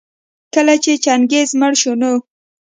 کله 0.53 0.75
چي 0.83 0.93
چنګېز 1.03 1.49
مړ 1.59 1.73
شو 1.81 1.93
نو 2.01 2.13